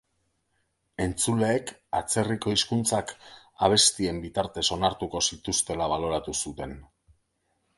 Entzuleek 1.03 1.73
atzerriko 1.99 2.53
hizkuntzak 2.55 3.13
abestien 3.69 4.23
bitartez 4.25 4.67
onartuko 4.77 5.23
zituztela 5.31 5.91
baloratu 5.95 6.37
zuten. 6.41 6.75